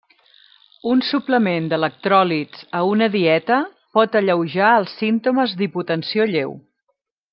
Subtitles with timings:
[0.91, 3.59] Un suplement d'electròlits a una dieta
[3.99, 6.57] pot alleujar els símptomes d'hipotensió lleu.